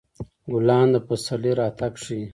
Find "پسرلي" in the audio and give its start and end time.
1.07-1.51